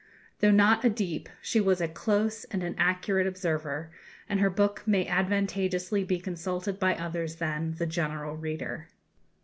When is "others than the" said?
6.95-7.85